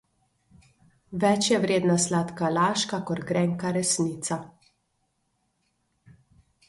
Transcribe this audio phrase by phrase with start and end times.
[1.23, 4.41] Več je vredna sladka laž kakor grenka resnica.